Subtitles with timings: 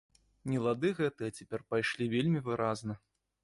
[0.53, 2.93] Нелады гэтыя цяпер пайшлі вельмі выразна.